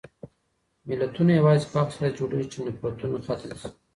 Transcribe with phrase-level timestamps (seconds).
[0.89, 3.69] ملتونه یوازې په هغه صورت کې جوړېږي چې نفرتونه ختم شي.